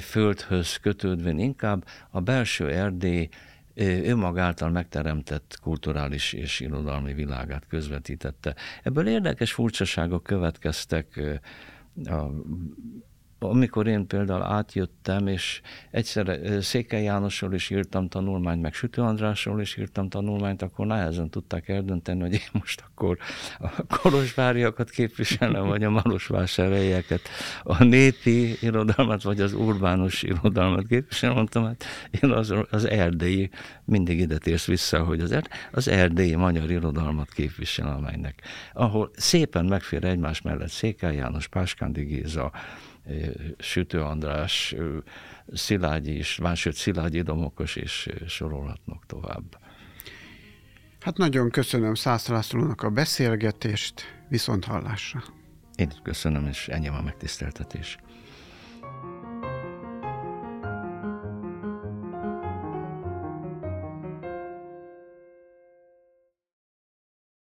földhöz 0.00 0.76
kötődvén 0.76 1.38
inkább 1.38 1.84
a 2.10 2.20
belső 2.20 2.70
Erdély 2.70 3.28
eh, 3.74 4.08
önmagáltal 4.08 4.70
megteremtett 4.70 5.58
kulturális 5.62 6.32
és 6.32 6.60
irodalmi 6.60 7.14
világát 7.14 7.66
közvetítette. 7.68 8.54
Ebből 8.82 9.08
érdekes 9.08 9.52
furcsaságok 9.52 10.22
következtek 10.22 11.20
eh, 11.96 12.10
a, 12.10 12.28
amikor 13.48 13.86
én 13.86 14.06
például 14.06 14.42
átjöttem, 14.42 15.26
és 15.26 15.60
egyszer 15.90 16.40
Székely 16.60 17.02
Jánosról 17.02 17.54
is 17.54 17.70
írtam 17.70 18.08
tanulmányt, 18.08 18.62
meg 18.62 18.74
Sütő 18.74 19.02
Andrásról 19.02 19.60
is 19.60 19.76
írtam 19.76 20.08
tanulmányt, 20.08 20.62
akkor 20.62 20.86
nehezen 20.86 21.30
tudták 21.30 21.68
eldönteni, 21.68 22.20
hogy 22.20 22.32
én 22.32 22.48
most 22.52 22.84
akkor 22.86 23.18
a 23.58 23.96
kolozsváriakat 23.96 24.90
képviselem, 24.90 25.66
vagy 25.66 25.84
a 25.84 25.90
malosvásárhelyeket, 25.90 27.20
a 27.62 27.84
népi 27.84 28.56
irodalmat, 28.60 29.22
vagy 29.22 29.40
az 29.40 29.52
urbánus 29.52 30.22
irodalmat 30.22 30.86
képviselem, 30.86 31.34
mondtam, 31.34 31.64
hát 31.64 31.84
én 32.20 32.30
az, 32.30 32.54
az 32.70 32.84
erdélyi, 32.84 33.50
mindig 33.84 34.18
ide 34.18 34.38
térsz 34.38 34.66
vissza, 34.66 35.04
hogy 35.04 35.20
az, 35.20 35.32
er, 35.32 35.44
az 35.72 35.88
erdélyi 35.88 36.34
magyar 36.34 36.70
irodalmat 36.70 37.32
képviselem, 37.32 37.94
amelynek, 37.94 38.42
ahol 38.72 39.10
szépen 39.16 39.64
megfér 39.64 40.04
egymás 40.04 40.40
mellett 40.40 40.70
Székely 40.70 41.14
János, 41.14 41.48
Páskándi 41.48 42.04
Géza, 42.04 42.52
Sütő 43.58 44.00
András, 44.00 44.74
Szilágyi 45.52 46.16
is, 46.18 46.38
máshogy 46.38 46.74
Szilágyi 46.74 47.22
Domokos 47.22 47.76
is 47.76 48.08
sorolhatnak 48.26 49.06
tovább. 49.06 49.58
Hát 51.00 51.16
nagyon 51.16 51.50
köszönöm 51.50 51.94
Szász 51.94 52.28
Lászlónak 52.28 52.82
a 52.82 52.90
beszélgetést, 52.90 54.02
viszont 54.28 54.64
hallásra. 54.64 55.22
Én 55.76 55.92
köszönöm, 56.02 56.46
és 56.46 56.68
ennyi 56.68 56.88
a 56.88 57.02
megtiszteltetés. 57.02 57.98